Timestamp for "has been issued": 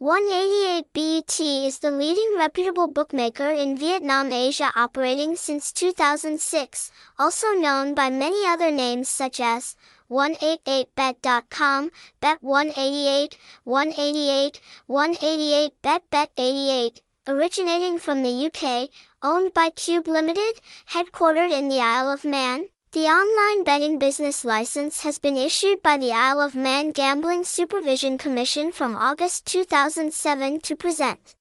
25.02-25.80